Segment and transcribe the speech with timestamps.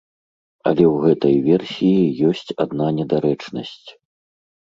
[0.69, 3.89] Але ў гэтай версіі ёсць адна недарэчнасць.